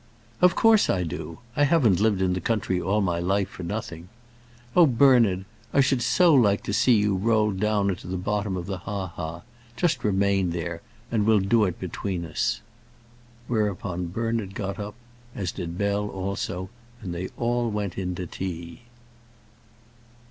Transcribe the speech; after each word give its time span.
"Of 0.41 0.55
course 0.55 0.89
I 0.89 1.03
do. 1.03 1.41
I 1.55 1.63
haven't 1.65 1.99
lived 1.99 2.23
in 2.23 2.33
the 2.33 2.41
country 2.41 2.81
all 2.81 3.01
my 3.01 3.19
life 3.19 3.49
for 3.49 3.61
nothing. 3.61 4.09
Oh, 4.75 4.87
Bernard, 4.87 5.45
I 5.75 5.81
should 5.81 6.01
so 6.01 6.33
like 6.33 6.63
to 6.63 6.73
see 6.73 6.93
you 6.93 7.15
rolled 7.15 7.59
down 7.59 7.91
into 7.91 8.07
the 8.07 8.17
bottom 8.17 8.57
of 8.57 8.65
the 8.65 8.79
ha 8.79 9.09
ha. 9.09 9.41
Just 9.77 10.03
remain 10.03 10.49
there, 10.49 10.81
and 11.11 11.27
we'll 11.27 11.37
do 11.39 11.65
it 11.65 11.79
between 11.79 12.25
us." 12.25 12.61
Whereupon 13.47 14.07
Bernard 14.07 14.55
got 14.55 14.79
up, 14.79 14.95
as 15.35 15.51
did 15.51 15.77
Bell 15.77 16.07
also, 16.09 16.71
and 16.99 17.13
they 17.13 17.29
all 17.37 17.69
went 17.69 17.95
in 17.95 18.15
to 18.15 18.25
tea. 18.25 18.81